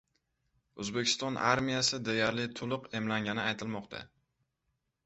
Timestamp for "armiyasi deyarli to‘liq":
1.49-2.89